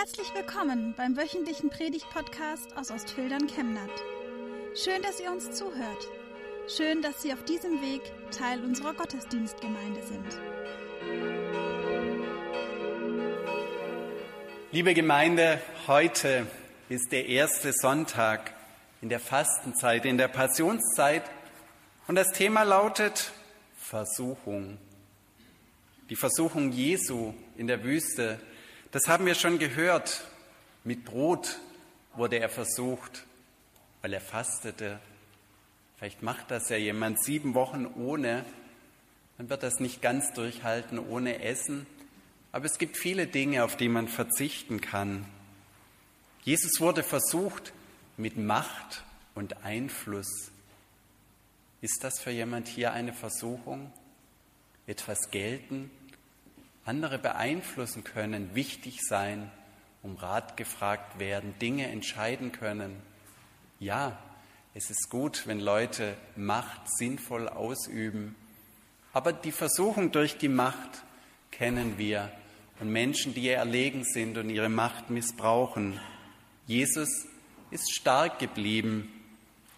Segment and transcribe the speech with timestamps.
[0.00, 3.90] Herzlich willkommen beim wöchentlichen Predigt-Podcast aus Ostfildern Chemnat.
[4.74, 6.08] Schön, dass ihr uns zuhört.
[6.74, 8.00] Schön, dass Sie auf diesem Weg
[8.30, 10.40] Teil unserer Gottesdienstgemeinde sind.
[14.72, 16.46] Liebe Gemeinde, heute
[16.88, 18.54] ist der erste Sonntag
[19.02, 21.24] in der Fastenzeit, in der Passionszeit
[22.06, 23.32] und das Thema lautet
[23.76, 24.78] Versuchung.
[26.08, 28.40] Die Versuchung Jesu in der Wüste,
[28.90, 30.24] das haben wir schon gehört.
[30.84, 31.58] Mit Brot
[32.14, 33.24] wurde er versucht,
[34.02, 34.98] weil er fastete.
[35.98, 38.44] Vielleicht macht das ja jemand sieben Wochen ohne,
[39.36, 41.86] dann wird das nicht ganz durchhalten ohne Essen.
[42.52, 45.24] Aber es gibt viele Dinge, auf die man verzichten kann.
[46.42, 47.72] Jesus wurde versucht
[48.16, 49.04] mit Macht
[49.34, 50.50] und Einfluss.
[51.80, 53.92] Ist das für jemand hier eine Versuchung?
[54.86, 55.90] Etwas gelten,
[56.90, 59.50] andere beeinflussen können, wichtig sein,
[60.02, 62.96] um Rat gefragt werden, Dinge entscheiden können.
[63.78, 64.18] Ja,
[64.74, 68.34] es ist gut, wenn Leute Macht sinnvoll ausüben,
[69.12, 71.02] aber die Versuchung durch die Macht
[71.50, 72.30] kennen wir
[72.80, 75.98] und Menschen, die erlegen sind und ihre Macht missbrauchen.
[76.66, 77.08] Jesus
[77.70, 79.08] ist stark geblieben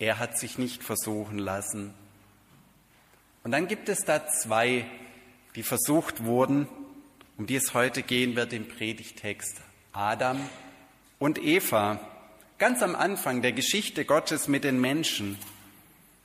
[0.02, 1.94] er hat sich nicht versuchen lassen.
[3.44, 4.84] Und dann gibt es da zwei,
[5.54, 6.66] die versucht wurden,
[7.38, 9.60] um die es heute gehen wird im Predigtext.
[9.92, 10.40] Adam
[11.18, 12.00] und Eva.
[12.58, 15.38] Ganz am Anfang der Geschichte Gottes mit den Menschen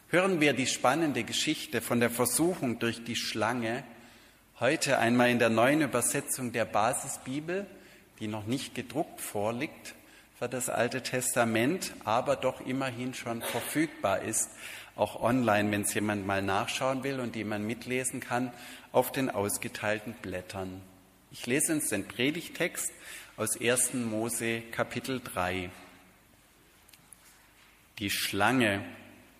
[0.09, 3.83] hören wir die spannende Geschichte von der Versuchung durch die Schlange.
[4.59, 7.65] Heute einmal in der neuen Übersetzung der Basisbibel,
[8.19, 9.95] die noch nicht gedruckt vorliegt
[10.39, 14.49] für das Alte Testament, aber doch immerhin schon verfügbar ist,
[14.95, 18.51] auch online, wenn es jemand mal nachschauen will und die man mitlesen kann,
[18.91, 20.81] auf den ausgeteilten Blättern.
[21.29, 22.89] Ich lese uns den Predigtext
[23.35, 23.95] aus 1.
[23.95, 25.69] Mose Kapitel 3.
[27.99, 28.85] Die Schlange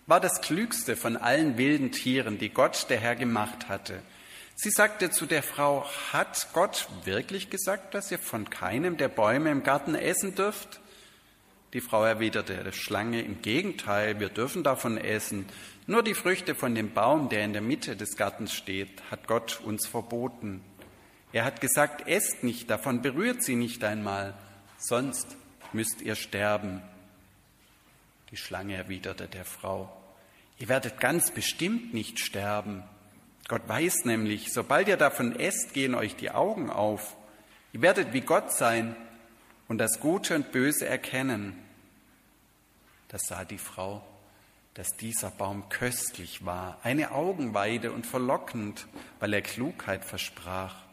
[0.06, 4.02] war das klügste von allen wilden Tieren, die Gott der Herr gemacht hatte.
[4.54, 9.50] Sie sagte zu der Frau, hat Gott wirklich gesagt, dass ihr von keinem der Bäume
[9.50, 10.80] im Garten essen dürft?
[11.72, 15.46] Die Frau erwiderte der Schlange, im Gegenteil, wir dürfen davon essen.
[15.86, 19.60] Nur die Früchte von dem Baum, der in der Mitte des Gartens steht, hat Gott
[19.64, 20.62] uns verboten.
[21.32, 24.34] Er hat gesagt, esst nicht, davon berührt sie nicht einmal,
[24.78, 25.36] sonst
[25.72, 26.82] müsst ihr sterben.
[28.30, 29.94] Die Schlange erwiderte der Frau,
[30.58, 32.82] ihr werdet ganz bestimmt nicht sterben.
[33.46, 37.16] Gott weiß nämlich, sobald ihr davon esst, gehen euch die Augen auf.
[37.72, 38.94] Ihr werdet wie Gott sein
[39.68, 41.56] und das Gute und Böse erkennen.
[43.08, 44.02] Da sah die Frau,
[44.74, 48.86] dass dieser Baum köstlich war, eine Augenweide und verlockend,
[49.18, 50.87] weil er Klugheit versprach.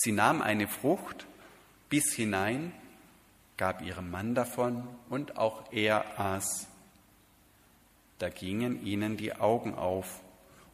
[0.00, 1.26] Sie nahm eine Frucht,
[1.88, 2.72] biss hinein,
[3.56, 6.68] gab ihrem Mann davon und auch er aß.
[8.20, 10.20] Da gingen ihnen die Augen auf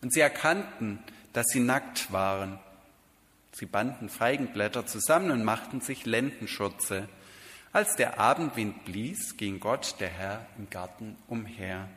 [0.03, 0.99] und sie erkannten,
[1.33, 2.59] dass sie nackt waren
[3.57, 7.09] Sie banden Feigenblätter zusammen und machten sich Lendenschurze.
[7.73, 11.89] Als der Abendwind blies, ging Gott, der Herr, im Garten umher.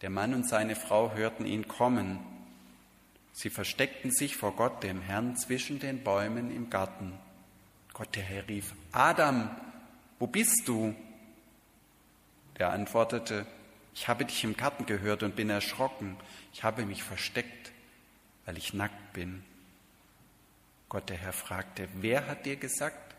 [0.00, 2.20] Der Mann und seine Frau hörten ihn kommen.
[3.38, 7.16] Sie versteckten sich vor Gott, dem Herrn, zwischen den Bäumen im Garten.
[7.92, 9.48] Gott, der Herr, rief, Adam,
[10.18, 10.92] wo bist du?
[12.58, 13.46] Der antwortete,
[13.94, 16.16] ich habe dich im Garten gehört und bin erschrocken.
[16.52, 17.70] Ich habe mich versteckt,
[18.44, 19.44] weil ich nackt bin.
[20.88, 23.14] Gott der Herr fragte, wer hat dir gesagt,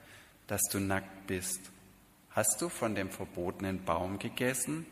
[0.47, 1.61] dass du nackt bist?
[2.31, 4.85] Hast du von dem verbotenen Baum gegessen?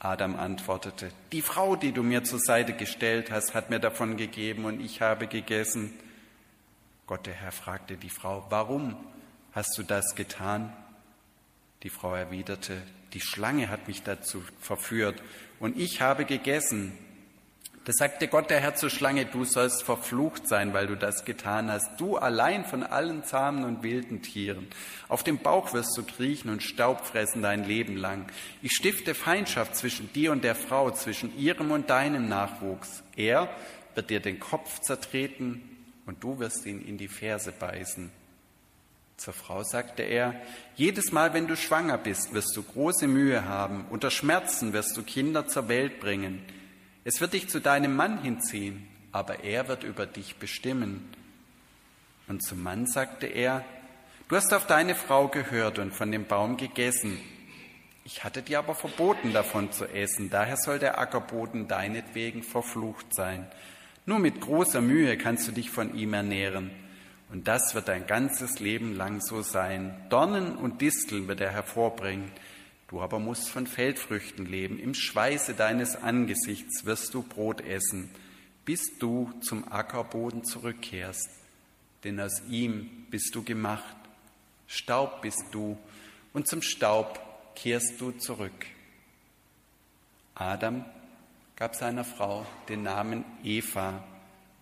[0.00, 4.64] Adam antwortete, die Frau, die du mir zur Seite gestellt hast, hat mir davon gegeben
[4.64, 5.92] und ich habe gegessen.
[7.06, 8.96] Gott der Herr fragte die Frau, warum
[9.52, 10.72] hast du das getan?
[11.82, 12.82] Die Frau erwiderte,
[13.12, 15.20] die Schlange hat mich dazu verführt
[15.58, 16.96] und ich habe gegessen.
[17.88, 21.72] Da sagte Gott der Herr zur Schlange, du sollst verflucht sein, weil du das getan
[21.72, 21.98] hast.
[21.98, 24.66] Du allein von allen zahmen und wilden Tieren.
[25.08, 28.30] Auf dem Bauch wirst du kriechen und Staub fressen dein Leben lang.
[28.60, 33.02] Ich stifte Feindschaft zwischen dir und der Frau, zwischen ihrem und deinem Nachwuchs.
[33.16, 33.48] Er
[33.94, 35.62] wird dir den Kopf zertreten
[36.04, 38.10] und du wirst ihn in die Ferse beißen.
[39.16, 40.34] Zur Frau sagte er,
[40.76, 43.86] jedes Mal, wenn du schwanger bist, wirst du große Mühe haben.
[43.88, 46.44] Unter Schmerzen wirst du Kinder zur Welt bringen.
[47.04, 51.08] Es wird dich zu deinem Mann hinziehen, aber er wird über dich bestimmen.
[52.26, 53.64] Und zum Mann sagte er,
[54.28, 57.18] du hast auf deine Frau gehört und von dem Baum gegessen.
[58.04, 63.46] Ich hatte dir aber verboten, davon zu essen, daher soll der Ackerboden deinetwegen verflucht sein.
[64.06, 66.70] Nur mit großer Mühe kannst du dich von ihm ernähren.
[67.30, 69.94] Und das wird dein ganzes Leben lang so sein.
[70.08, 72.30] Dornen und Disteln wird er hervorbringen.
[72.88, 74.78] Du aber musst von Feldfrüchten leben.
[74.78, 78.10] Im Schweiße deines Angesichts wirst du Brot essen,
[78.64, 81.28] bis du zum Ackerboden zurückkehrst.
[82.04, 83.96] Denn aus ihm bist du gemacht.
[84.66, 85.78] Staub bist du
[86.32, 87.20] und zum Staub
[87.54, 88.66] kehrst du zurück.
[90.34, 90.84] Adam
[91.56, 94.04] gab seiner Frau den Namen Eva,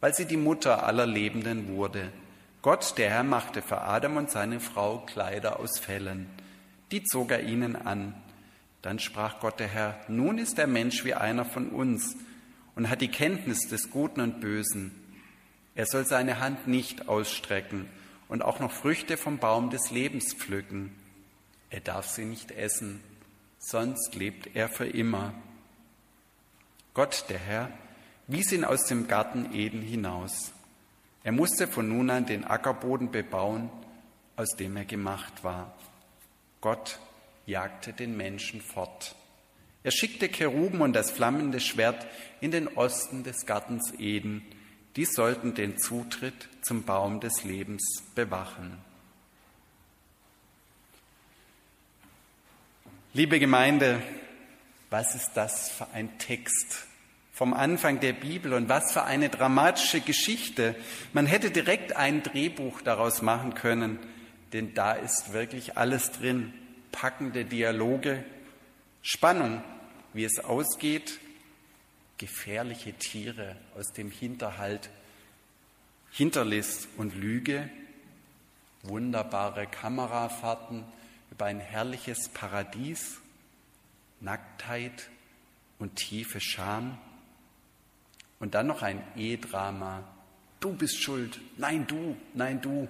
[0.01, 2.11] weil sie die Mutter aller Lebenden wurde.
[2.63, 6.29] Gott, der Herr, machte für Adam und seine Frau Kleider aus Fellen.
[6.93, 8.15] Die zog er ihnen an.
[8.83, 12.17] Dann sprach Gott der Herr, nun ist der Mensch wie einer von uns
[12.77, 14.93] und hat die Kenntnis des Guten und Bösen.
[15.75, 17.89] Er soll seine Hand nicht ausstrecken
[18.29, 20.95] und auch noch Früchte vom Baum des Lebens pflücken.
[21.71, 23.01] Er darf sie nicht essen,
[23.59, 25.35] sonst lebt er für immer.
[26.95, 27.71] Gott, der Herr,
[28.27, 30.53] wies ihn aus dem Garten Eden hinaus.
[31.25, 33.69] Er musste von nun an den Ackerboden bebauen,
[34.37, 35.75] aus dem er gemacht war.
[36.61, 36.99] Gott
[37.47, 39.15] jagte den Menschen fort.
[39.83, 42.07] Er schickte Keruben und das flammende Schwert
[42.41, 44.43] in den Osten des Gartens Eden.
[44.97, 48.79] Die sollten den Zutritt zum Baum des Lebens bewachen.
[53.13, 54.03] Liebe Gemeinde,
[54.91, 56.87] was ist das für ein Text?
[57.37, 60.75] vom Anfang der Bibel und was für eine dramatische Geschichte.
[61.13, 63.99] Man hätte direkt ein Drehbuch daraus machen können,
[64.53, 66.53] denn da ist wirklich alles drin.
[66.93, 68.25] Packende Dialoge,
[69.03, 69.63] Spannung,
[70.13, 71.21] wie es ausgeht,
[72.19, 74.91] gefährliche Tiere aus dem Hinterhalt,
[76.11, 77.69] Hinterlist und Lüge,
[78.83, 80.85] wunderbare Kamerafahrten
[81.31, 83.19] über ein herrliches Paradies,
[84.21, 85.11] Nacktheit
[85.79, 86.97] und tiefe Scham.
[88.39, 90.05] Und dann noch ein E-Drama.
[90.61, 91.39] Du bist schuld.
[91.59, 92.17] Nein, du.
[92.35, 92.89] Nein, du.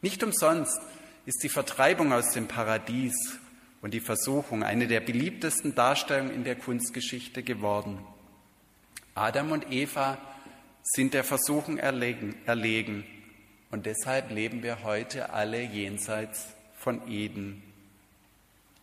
[0.00, 0.80] Nicht umsonst
[1.26, 3.38] ist die Vertreibung aus dem Paradies
[3.82, 7.98] und die Versuchung eine der beliebtesten Darstellungen in der Kunstgeschichte geworden.
[9.14, 10.18] Adam und Eva
[10.84, 13.04] sind der Versuchung erlegen, erlegen
[13.70, 16.46] und deshalb leben wir heute alle jenseits
[16.76, 17.62] von Eden.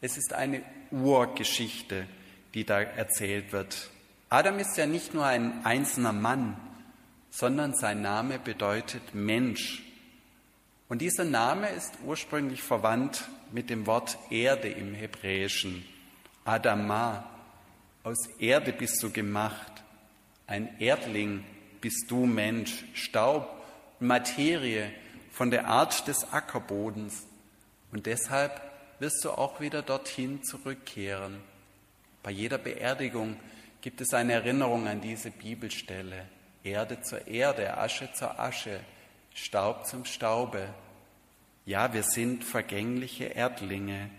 [0.02, 0.62] Es ist eine
[0.92, 2.06] Urgeschichte,
[2.54, 3.90] die da erzählt wird.
[4.30, 6.58] Adam ist ja nicht nur ein einzelner Mann,
[7.30, 9.84] sondern sein Name bedeutet Mensch.
[10.96, 15.84] Und dieser Name ist ursprünglich verwandt mit dem Wort Erde im Hebräischen.
[16.46, 17.30] Adama,
[18.04, 19.84] aus Erde bist du gemacht.
[20.48, 21.44] Ein Erdling
[21.82, 23.62] bist du Mensch, Staub,
[24.00, 24.90] Materie
[25.34, 27.26] von der Art des Ackerbodens.
[27.92, 28.62] Und deshalb
[29.00, 31.42] wirst du auch wieder dorthin zurückkehren.
[32.24, 33.36] Bei jeder Beerdigung
[33.82, 36.26] gibt es eine Erinnerung an diese Bibelstelle.
[36.64, 38.80] Erde zur Erde, Asche zur Asche,
[39.34, 40.70] Staub zum Staube.
[41.66, 44.10] Ja, wir sind vergängliche Erdlinge.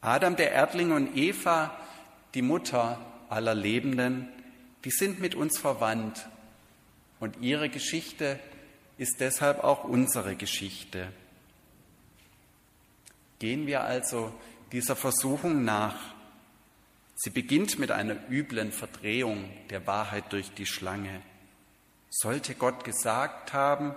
[0.00, 1.76] Adam der Erdling und Eva,
[2.34, 4.28] die Mutter aller Lebenden,
[4.84, 6.28] die sind mit uns verwandt.
[7.20, 8.38] Und ihre Geschichte
[8.98, 11.08] ist deshalb auch unsere Geschichte.
[13.38, 14.32] Gehen wir also
[14.72, 16.14] dieser Versuchung nach,
[17.16, 21.22] Sie beginnt mit einer üblen Verdrehung der Wahrheit durch die Schlange.
[22.10, 23.94] Sollte Gott gesagt haben,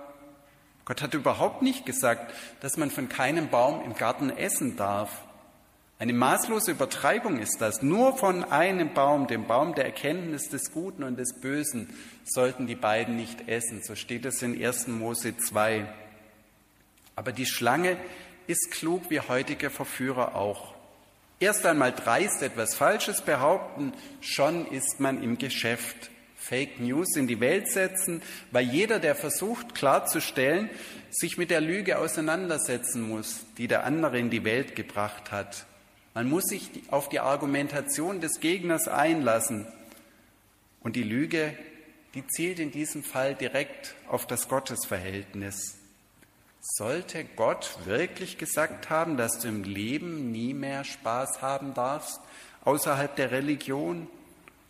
[0.88, 5.10] Gott hat überhaupt nicht gesagt, dass man von keinem Baum im Garten essen darf.
[5.98, 7.82] Eine maßlose Übertreibung ist das.
[7.82, 11.92] Nur von einem Baum, dem Baum der Erkenntnis des Guten und des Bösen,
[12.24, 13.82] sollten die beiden nicht essen.
[13.82, 14.88] So steht es in 1.
[14.88, 15.86] Mose 2.
[17.16, 17.98] Aber die Schlange
[18.46, 20.72] ist klug wie heutige Verführer auch.
[21.38, 23.92] Erst einmal dreist etwas Falsches behaupten,
[24.22, 26.10] schon ist man im Geschäft.
[26.38, 30.70] Fake News in die Welt setzen, weil jeder, der versucht klarzustellen,
[31.10, 35.66] sich mit der Lüge auseinandersetzen muss, die der andere in die Welt gebracht hat.
[36.14, 39.66] Man muss sich auf die Argumentation des Gegners einlassen.
[40.80, 41.56] Und die Lüge,
[42.14, 45.76] die zielt in diesem Fall direkt auf das Gottesverhältnis.
[46.60, 52.20] Sollte Gott wirklich gesagt haben, dass du im Leben nie mehr Spaß haben darfst
[52.64, 54.08] außerhalb der Religion?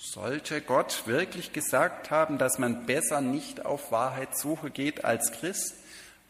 [0.01, 5.75] Sollte Gott wirklich gesagt haben, dass man besser nicht auf Wahrheitssuche geht als Christ,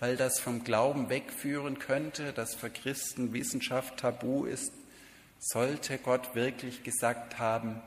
[0.01, 4.73] weil das vom Glauben wegführen könnte, dass für Christen Wissenschaft tabu ist?
[5.39, 7.83] Sollte Gott wirklich gesagt haben,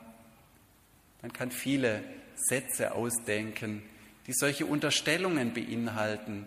[1.20, 2.04] man kann viele
[2.36, 3.82] Sätze ausdenken,
[4.28, 6.46] die solche Unterstellungen beinhalten,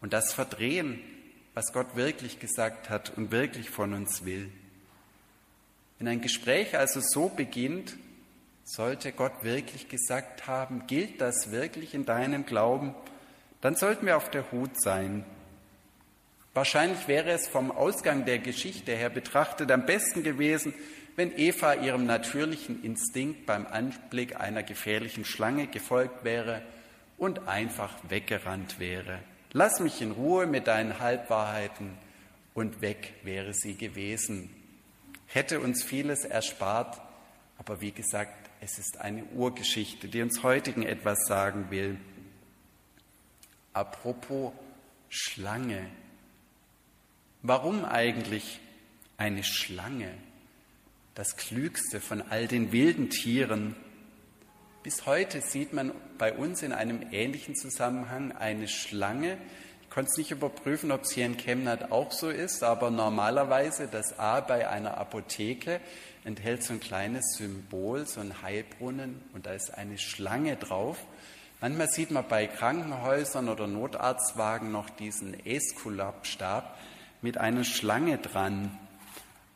[0.00, 1.00] und das verdrehen,
[1.54, 4.52] was Gott wirklich gesagt hat und wirklich von uns will.
[5.98, 7.96] Wenn ein Gespräch also so beginnt,
[8.66, 12.94] sollte Gott wirklich gesagt haben, gilt das wirklich in deinem Glauben,
[13.60, 15.24] dann sollten wir auf der Hut sein.
[16.52, 20.74] Wahrscheinlich wäre es vom Ausgang der Geschichte her betrachtet am besten gewesen,
[21.14, 26.60] wenn Eva ihrem natürlichen Instinkt beim Anblick einer gefährlichen Schlange gefolgt wäre
[27.18, 29.20] und einfach weggerannt wäre.
[29.52, 31.96] Lass mich in Ruhe mit deinen Halbwahrheiten
[32.52, 34.50] und weg wäre sie gewesen.
[35.26, 37.00] Hätte uns vieles erspart,
[37.58, 41.98] aber wie gesagt, es ist eine Urgeschichte, die uns heutigen etwas sagen will.
[43.72, 44.52] Apropos
[45.08, 45.86] Schlange.
[47.42, 48.58] Warum eigentlich
[49.18, 50.12] eine Schlange?
[51.14, 53.76] Das klügste von all den wilden Tieren.
[54.82, 59.38] Bis heute sieht man bei uns in einem ähnlichen Zusammenhang eine Schlange.
[59.96, 64.18] Konnte es nicht überprüfen, ob es hier in Chemnat auch so ist, aber normalerweise das
[64.18, 65.80] A bei einer Apotheke
[66.22, 70.98] enthält so ein kleines Symbol, so ein Heilbrunnen und da ist eine Schlange drauf.
[71.62, 76.76] Manchmal sieht man bei Krankenhäusern oder Notarztwagen noch diesen Eskulapstab
[77.22, 78.78] mit einer Schlange dran.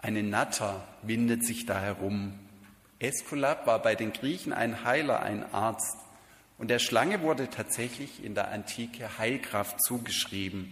[0.00, 2.32] Eine Natter windet sich da herum.
[2.98, 5.98] Eskulap war bei den Griechen ein Heiler, ein Arzt.
[6.60, 10.70] Und der Schlange wurde tatsächlich in der Antike Heilkraft zugeschrieben.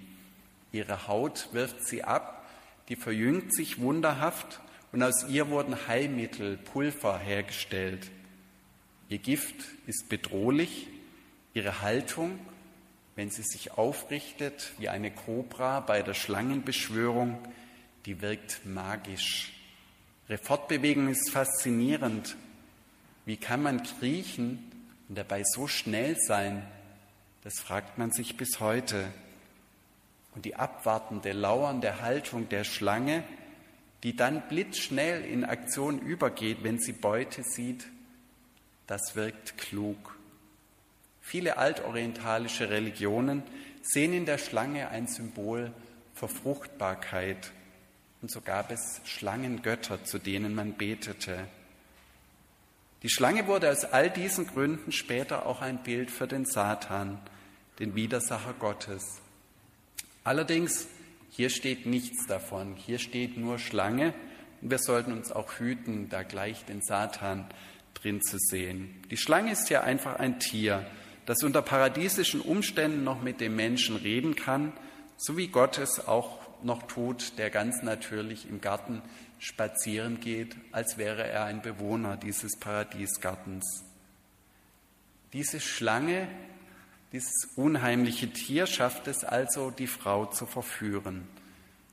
[0.71, 2.47] Ihre Haut wirft sie ab,
[2.91, 4.61] die verjüngt sich wunderhaft
[4.93, 8.11] und aus ihr wurden Heilmittel, Pulver hergestellt.
[9.09, 10.89] Ihr Gift ist bedrohlich,
[11.55, 12.39] Ihre Haltung,
[13.17, 17.39] wenn sie sich aufrichtet wie eine Kobra bei der Schlangenbeschwörung,
[18.05, 19.55] die wirkt magisch.
[20.29, 22.37] Ihre Fortbewegung ist faszinierend.
[23.25, 24.68] Wie kann man kriechen
[25.09, 26.67] und dabei so schnell sein?
[27.45, 29.13] Das fragt man sich bis heute.
[30.35, 33.25] Und die abwartende, lauernde Haltung der Schlange,
[34.03, 37.87] die dann blitzschnell in Aktion übergeht, wenn sie Beute sieht,
[38.87, 40.17] das wirkt klug.
[41.21, 43.43] Viele altorientalische Religionen
[43.83, 45.73] sehen in der Schlange ein Symbol
[46.15, 47.53] für Fruchtbarkeit.
[48.23, 51.47] Und so gab es Schlangengötter, zu denen man betete.
[53.03, 57.21] Die Schlange wurde aus all diesen Gründen später auch ein Bild für den Satan,
[57.79, 59.21] den Widersacher Gottes.
[60.25, 60.89] Allerdings,
[61.31, 62.75] hier steht nichts davon.
[62.75, 64.15] Hier steht nur Schlange.
[64.61, 67.47] Und wir sollten uns auch hüten, da gleich den Satan
[67.95, 69.01] drin zu sehen.
[69.11, 70.85] Die Schlange ist ja einfach ein Tier,
[71.27, 74.73] das unter paradiesischen Umständen noch mit dem Menschen reden kann,
[75.17, 79.03] so wie Gott es auch noch tut, der ganz natürlich im Garten
[79.39, 83.85] spazieren geht, als wäre er ein Bewohner dieses Paradiesgartens.
[85.33, 86.29] Diese Schlange,
[87.13, 91.29] dieses unheimliche Tier schafft es also, die Frau zu verführen,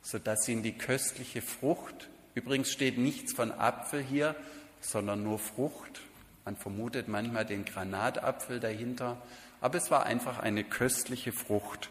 [0.02, 4.36] sodass sie in die köstliche Frucht, übrigens steht nichts von Apfel hier,
[4.82, 6.02] sondern nur Frucht,
[6.46, 9.22] man vermutet manchmal den Granatapfel dahinter,
[9.62, 11.90] aber es war einfach eine köstliche Frucht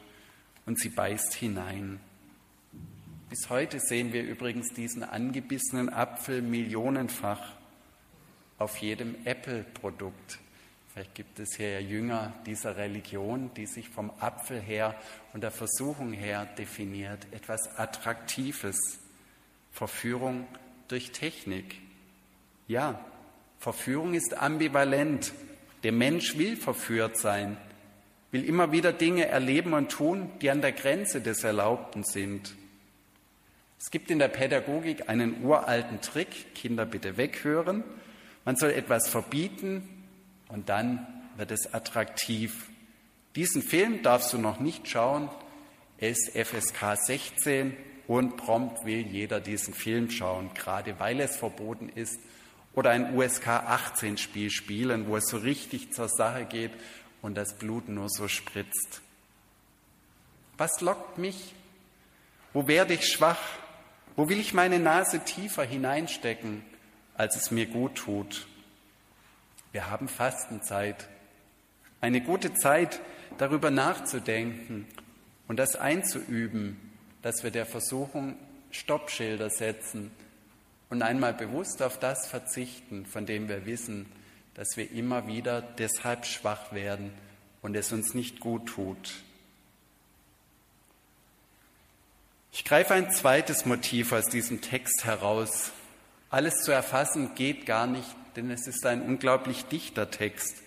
[0.64, 1.98] und sie beißt hinein.
[3.34, 7.40] Bis heute sehen wir übrigens diesen angebissenen Apfel millionenfach
[8.58, 10.38] auf jedem Apple-Produkt.
[10.92, 14.94] Vielleicht gibt es hier ja Jünger dieser Religion, die sich vom Apfel her
[15.32, 17.26] und der Versuchung her definiert.
[17.32, 19.00] Etwas Attraktives.
[19.72, 20.46] Verführung
[20.86, 21.80] durch Technik.
[22.68, 23.04] Ja,
[23.58, 25.32] Verführung ist ambivalent.
[25.82, 27.56] Der Mensch will verführt sein,
[28.30, 32.54] will immer wieder Dinge erleben und tun, die an der Grenze des Erlaubten sind.
[33.84, 37.84] Es gibt in der Pädagogik einen uralten Trick, Kinder bitte weghören.
[38.46, 40.06] Man soll etwas verbieten
[40.48, 42.70] und dann wird es attraktiv.
[43.36, 45.28] Diesen Film darfst du noch nicht schauen.
[45.98, 47.76] Er ist FSK 16
[48.06, 52.18] und prompt will jeder diesen Film schauen, gerade weil es verboten ist
[52.72, 56.72] oder ein USK 18 Spiel spielen, wo es so richtig zur Sache geht
[57.20, 59.02] und das Blut nur so spritzt.
[60.56, 61.52] Was lockt mich?
[62.54, 63.38] Wo werde ich schwach?
[64.16, 66.64] Wo will ich meine Nase tiefer hineinstecken,
[67.14, 68.46] als es mir gut tut?
[69.72, 71.08] Wir haben Fastenzeit.
[72.00, 73.00] Eine gute Zeit,
[73.38, 74.86] darüber nachzudenken
[75.48, 76.92] und das einzuüben,
[77.22, 78.36] dass wir der Versuchung
[78.70, 80.10] Stoppschilder setzen,
[80.94, 84.06] und einmal bewusst auf das verzichten, von dem wir wissen,
[84.54, 87.12] dass wir immer wieder deshalb schwach werden
[87.62, 89.23] und es uns nicht gut tut.
[92.56, 95.72] Ich greife ein zweites Motiv aus diesem Text heraus.
[96.30, 98.06] Alles zu erfassen geht gar nicht,
[98.36, 100.62] denn es ist ein unglaublich dichter Text.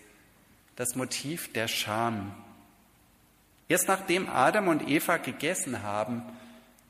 [0.76, 2.36] Das Motiv der Scham.
[3.70, 6.24] Erst nachdem Adam und Eva gegessen haben,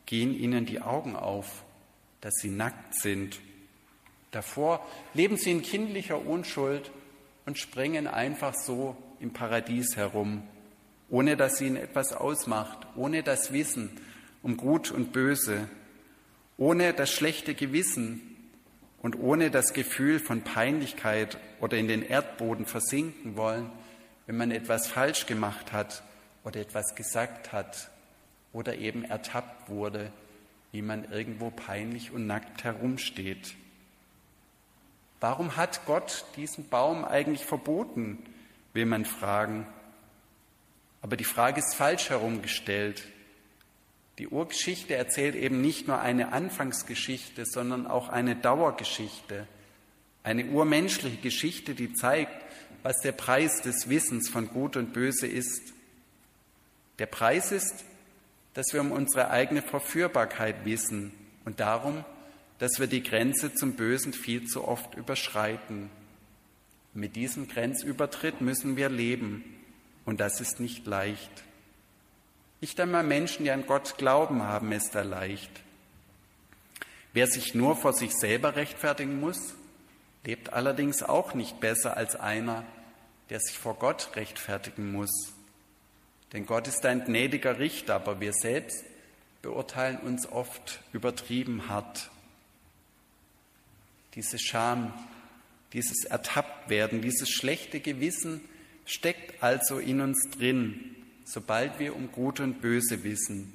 [0.07, 1.63] gehen ihnen die Augen auf
[2.19, 3.39] dass sie nackt sind.
[4.31, 6.89] Davor leben sie in kindlicher Unschuld
[7.45, 10.41] und springen einfach so im Paradies herum.
[11.09, 13.91] ohne dass sie ihn etwas ausmacht, ohne das Wissen
[14.47, 15.67] um Gut und Böse,
[16.57, 18.21] ohne das schlechte Gewissen
[19.01, 23.69] und ohne das Gefühl von Peinlichkeit oder in den Erdboden versinken wollen,
[24.25, 26.01] wenn man etwas falsch gemacht hat
[26.45, 27.91] oder etwas gesagt hat
[28.53, 30.13] oder eben ertappt wurde,
[30.71, 33.53] wie man irgendwo peinlich und nackt herumsteht.
[35.19, 38.19] Warum hat Gott diesen Baum eigentlich verboten,
[38.71, 39.67] will man fragen.
[41.01, 43.03] Aber die Frage ist falsch herumgestellt.
[44.17, 49.47] Die Urgeschichte erzählt eben nicht nur eine Anfangsgeschichte, sondern auch eine Dauergeschichte,
[50.24, 52.33] eine urmenschliche Geschichte, die zeigt,
[52.81, 55.74] was der Preis des Wissens von Gut und Böse ist.
[57.00, 57.86] Der Preis ist,
[58.53, 61.13] dass wir um unsere eigene Verführbarkeit wissen
[61.45, 62.03] und darum,
[62.57, 65.91] dass wir die Grenze zum Bösen viel zu oft überschreiten.
[66.95, 69.43] Mit diesem Grenzübertritt müssen wir leben
[70.05, 71.43] und das ist nicht leicht.
[72.59, 75.51] Nicht einmal Menschen, die an Gott glauben, haben es da leicht.
[77.13, 79.53] Wer sich nur vor sich selber rechtfertigen muss,
[80.23, 82.65] lebt allerdings auch nicht besser als einer,
[83.29, 85.33] der sich vor Gott rechtfertigen muss.
[86.33, 88.83] Denn Gott ist ein gnädiger Richter, aber wir selbst
[89.41, 92.09] beurteilen uns oft übertrieben hart.
[94.15, 94.93] Diese Scham,
[95.73, 98.41] dieses Ertapptwerden, dieses schlechte Gewissen
[98.85, 100.96] steckt also in uns drin,
[101.27, 103.53] sobald wir um Gut und Böse wissen.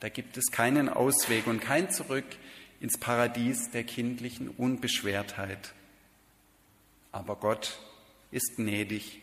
[0.00, 2.24] Da gibt es keinen Ausweg und kein Zurück
[2.80, 5.72] ins Paradies der kindlichen Unbeschwertheit.
[7.10, 7.78] Aber Gott
[8.30, 9.20] ist gnädig.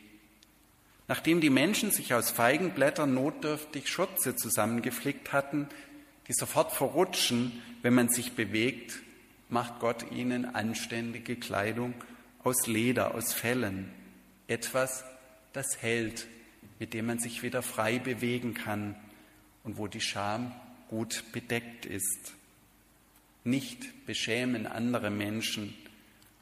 [1.08, 5.68] Nachdem die Menschen sich aus Feigenblättern notdürftig Schürze zusammengeflickt hatten,
[6.28, 9.00] die sofort verrutschen, wenn man sich bewegt,
[9.50, 11.94] macht Gott ihnen anständige Kleidung
[12.44, 13.92] aus Leder, aus Fellen,
[14.48, 15.04] etwas,
[15.54, 16.28] das hält,
[16.82, 18.96] mit dem man sich wieder frei bewegen kann
[19.64, 20.52] und wo die Scham
[20.90, 22.34] gut bedeckt ist.
[23.44, 25.76] Nicht beschämen andere Menschen,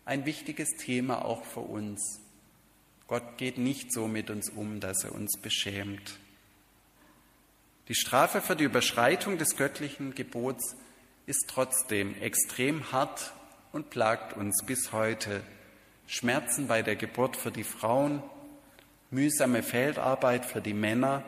[0.05, 2.21] ein wichtiges Thema auch für uns.
[3.07, 6.17] Gott geht nicht so mit uns um, dass er uns beschämt.
[7.89, 10.77] Die Strafe für die Überschreitung des göttlichen Gebots
[11.25, 13.33] ist trotzdem extrem hart
[13.73, 15.43] und plagt uns bis heute.
[16.07, 18.23] Schmerzen bei der Geburt für die Frauen,
[19.11, 21.23] mühsame Feldarbeit für die Männer,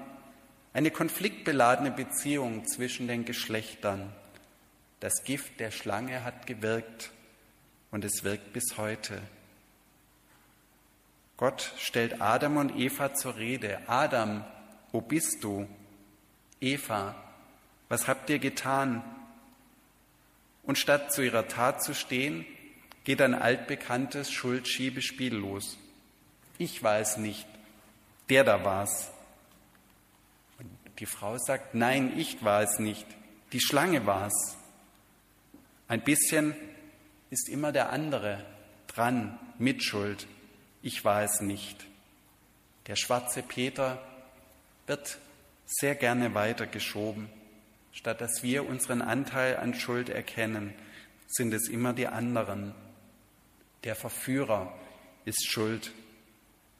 [0.73, 4.13] eine konfliktbeladene Beziehung zwischen den Geschlechtern.
[4.99, 7.11] Das Gift der Schlange hat gewirkt
[7.89, 9.21] und es wirkt bis heute.
[11.37, 13.79] Gott stellt Adam und Eva zur Rede.
[13.87, 14.45] Adam,
[14.91, 15.67] wo bist du?
[16.61, 17.15] Eva,
[17.89, 19.03] was habt ihr getan?
[20.61, 22.45] Und statt zu ihrer Tat zu stehen,
[23.03, 25.77] geht ein altbekanntes Schuldsschiebespiel los.
[26.59, 27.47] Ich war es nicht,
[28.31, 29.11] der da war's.
[30.57, 33.05] Und die Frau sagt, nein, ich war es nicht,
[33.53, 34.57] die Schlange war's.
[35.87, 36.55] Ein bisschen
[37.29, 38.43] ist immer der andere
[38.87, 40.27] dran, Mitschuld
[40.81, 41.85] ich war es nicht.
[42.87, 44.01] Der schwarze Peter
[44.87, 45.19] wird
[45.65, 47.29] sehr gerne weitergeschoben.
[47.91, 50.73] Statt dass wir unseren Anteil an Schuld erkennen,
[51.27, 52.73] sind es immer die anderen.
[53.83, 54.73] Der Verführer
[55.25, 55.91] ist schuld,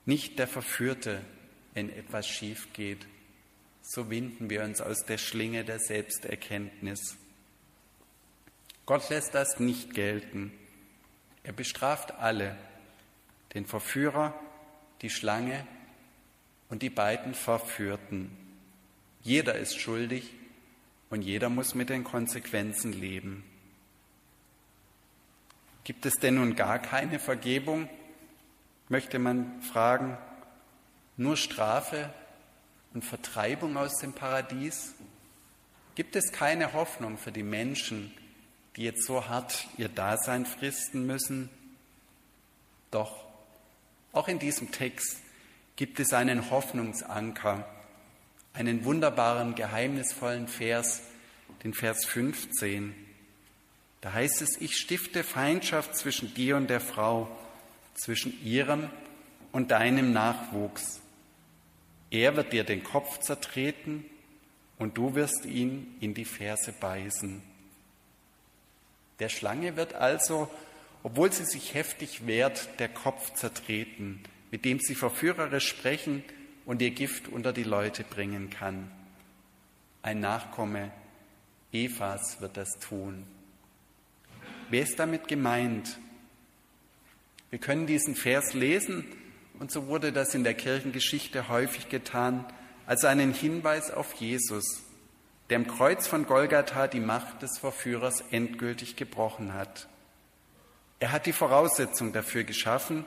[0.06, 1.22] nicht der Verführte,
[1.74, 3.06] wenn etwas schief geht.
[3.82, 7.18] So winden wir uns aus der Schlinge der Selbsterkenntnis.
[8.86, 10.52] Gott lässt das nicht gelten.
[11.44, 12.56] Er bestraft alle,
[13.54, 14.40] den Verführer,
[15.02, 15.66] die Schlange
[16.70, 18.30] und die beiden Verführten.
[19.24, 20.32] Jeder ist schuldig
[21.10, 23.44] und jeder muss mit den Konsequenzen leben.
[25.84, 27.90] Gibt es denn nun gar keine Vergebung?
[28.88, 30.18] Möchte man fragen,
[31.18, 32.14] nur Strafe
[32.94, 34.94] und Vertreibung aus dem Paradies?
[35.96, 38.14] Gibt es keine Hoffnung für die Menschen,
[38.76, 41.50] die jetzt so hart ihr Dasein fristen müssen?
[42.92, 43.24] Doch,
[44.14, 45.18] auch in diesem Text
[45.76, 47.68] gibt es einen Hoffnungsanker,
[48.54, 51.02] einen wunderbaren, geheimnisvollen Vers,
[51.64, 52.94] den Vers 15.
[54.02, 57.30] Da heißt es, ich stifte Feindschaft zwischen dir und der Frau,
[57.94, 58.90] zwischen ihrem
[59.52, 61.02] und deinem Nachwuchs.
[62.10, 64.06] Er wird dir den Kopf zertreten
[64.78, 67.42] und du wirst ihn in die Ferse beißen.
[69.20, 70.50] Der Schlange wird also
[71.04, 76.24] obwohl sie sich heftig wehrt, der Kopf zertreten, mit dem sie verführerisch sprechen
[76.66, 78.92] und ihr Gift unter die Leute bringen kann.
[80.04, 80.92] Ein Nachkomme
[81.72, 83.26] Evas wird das tun.
[84.70, 85.98] Wer ist damit gemeint?
[87.50, 89.06] Wir können diesen Vers lesen
[89.62, 92.46] und so wurde das in der Kirchengeschichte häufig getan,
[92.88, 94.82] als einen Hinweis auf Jesus,
[95.52, 99.88] der im Kreuz von Golgatha die Macht des Verführers endgültig gebrochen hat.
[101.00, 103.06] Er hat die Voraussetzung dafür geschaffen,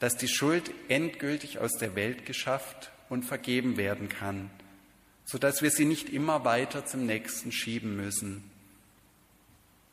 [0.00, 4.50] dass die Schuld endgültig aus der Welt geschafft und vergeben werden kann,
[5.24, 8.50] sodass wir sie nicht immer weiter zum nächsten schieben müssen.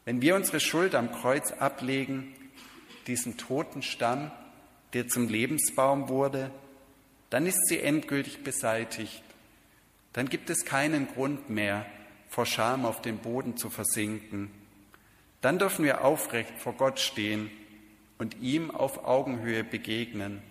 [0.06, 2.34] Wenn wir unsere Schuld am Kreuz ablegen,
[3.06, 4.32] diesen toten Stamm,
[4.94, 6.52] der zum Lebensbaum wurde,
[7.30, 9.24] dann ist sie endgültig beseitigt.
[10.14, 11.86] Dann gibt es keinen Grund mehr,
[12.28, 14.52] vor Scham auf den Boden zu versinken.
[15.42, 17.50] Dann dürfen wir aufrecht vor Gott stehen
[18.18, 20.42] und ihm auf Augenhöhe begegnen,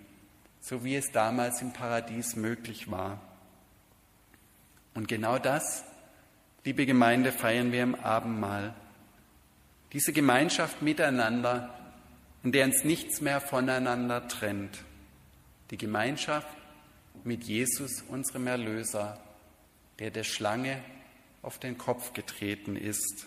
[0.61, 3.21] so wie es damals im Paradies möglich war.
[4.95, 5.85] Und genau das,
[6.65, 8.75] liebe Gemeinde, feiern wir im Abendmahl.
[9.93, 11.78] Diese Gemeinschaft miteinander,
[12.43, 14.85] in der uns nichts mehr voneinander trennt.
[15.71, 16.57] Die Gemeinschaft
[17.25, 19.21] mit Jesus, unserem Erlöser,
[19.99, 20.83] der der Schlange
[21.43, 23.27] auf den Kopf getreten ist.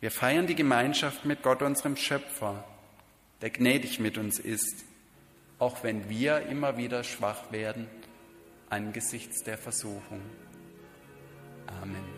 [0.00, 2.64] Wir feiern die Gemeinschaft mit Gott, unserem Schöpfer,
[3.40, 4.84] der gnädig mit uns ist,
[5.58, 7.88] auch wenn wir immer wieder schwach werden
[8.70, 10.20] angesichts der Versuchung.
[11.66, 12.17] Amen.